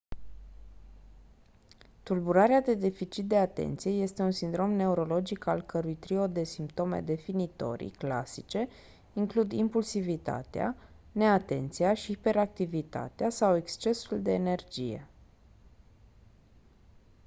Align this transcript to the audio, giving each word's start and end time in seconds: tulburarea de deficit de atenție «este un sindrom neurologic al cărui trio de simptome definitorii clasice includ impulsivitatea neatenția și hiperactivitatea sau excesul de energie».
tulburarea 2.03 2.61
de 2.61 2.73
deficit 2.73 3.27
de 3.27 3.35
atenție 3.37 3.91
«este 3.91 4.21
un 4.21 4.31
sindrom 4.31 4.71
neurologic 4.71 5.45
al 5.45 5.61
cărui 5.61 5.95
trio 5.95 6.27
de 6.27 6.43
simptome 6.43 7.01
definitorii 7.01 7.89
clasice 7.89 8.67
includ 9.13 9.51
impulsivitatea 9.51 10.75
neatenția 11.11 11.93
și 11.93 12.13
hiperactivitatea 12.13 13.29
sau 13.29 13.55
excesul 13.55 14.21
de 14.21 14.33
energie». 14.33 15.07